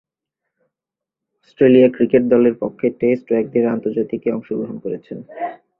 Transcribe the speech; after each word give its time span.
Australia 1.37 1.89
cricket 1.89 2.23
দলের 2.23 2.55
পক্ষে 2.59 2.87
test 2.99 3.25
ও 3.31 3.33
একদিনের 3.35 3.73
আন্তর্জাতিকে 3.75 4.27
অংশগ্রহণ 4.31 4.77
করেছেন। 4.79 5.17